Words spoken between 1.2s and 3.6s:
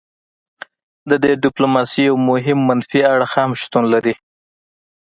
دې ډیپلوماسي یو مهم منفي اړخ هم